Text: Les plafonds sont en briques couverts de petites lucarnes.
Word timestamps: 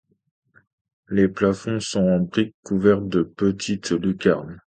Les 1.09 1.27
plafonds 1.27 1.79
sont 1.79 2.01
en 2.01 2.21
briques 2.21 2.55
couverts 2.63 3.01
de 3.03 3.21
petites 3.21 3.91
lucarnes. 3.91 4.59